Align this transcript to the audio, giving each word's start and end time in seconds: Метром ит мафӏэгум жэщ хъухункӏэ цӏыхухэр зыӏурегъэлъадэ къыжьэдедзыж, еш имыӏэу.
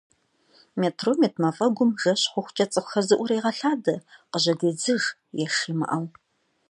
Метром 0.79 1.19
ит 1.27 1.35
мафӏэгум 1.41 1.91
жэщ 2.01 2.21
хъухункӏэ 2.31 2.65
цӏыхухэр 2.71 3.05
зыӏурегъэлъадэ 3.07 3.95
къыжьэдедзыж, 4.31 5.03
еш 5.43 5.55
имыӏэу. 5.71 6.05